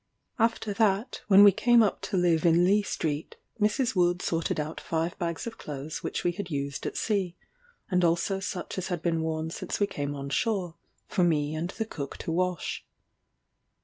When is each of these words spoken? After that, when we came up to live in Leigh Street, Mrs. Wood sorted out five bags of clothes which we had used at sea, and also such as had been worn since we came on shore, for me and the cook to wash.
After 0.39 0.73
that, 0.73 1.21
when 1.27 1.43
we 1.43 1.51
came 1.51 1.83
up 1.83 2.01
to 2.09 2.17
live 2.17 2.43
in 2.43 2.65
Leigh 2.65 2.81
Street, 2.81 3.35
Mrs. 3.61 3.95
Wood 3.95 4.19
sorted 4.23 4.59
out 4.59 4.81
five 4.81 5.15
bags 5.19 5.45
of 5.45 5.59
clothes 5.59 6.01
which 6.01 6.23
we 6.23 6.31
had 6.31 6.49
used 6.49 6.87
at 6.87 6.97
sea, 6.97 7.35
and 7.91 8.03
also 8.03 8.39
such 8.39 8.79
as 8.79 8.87
had 8.87 9.03
been 9.03 9.21
worn 9.21 9.51
since 9.51 9.79
we 9.79 9.85
came 9.85 10.15
on 10.15 10.31
shore, 10.31 10.73
for 11.07 11.23
me 11.23 11.53
and 11.53 11.69
the 11.69 11.85
cook 11.85 12.17
to 12.17 12.31
wash. 12.31 12.83